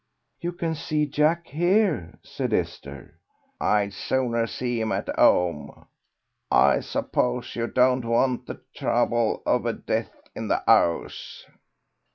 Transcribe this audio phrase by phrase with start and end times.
[0.39, 3.19] "You can see Jack here," said Esther.
[3.59, 5.85] "I'd sooner see him at 'ome....
[6.49, 11.45] I suppose you don't want the trouble of a death in the 'ouse."